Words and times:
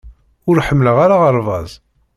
Ur 0.49 0.57
ḥemmleɣ 0.67 0.97
ara 1.03 1.15
aɣerbaz 1.17 1.71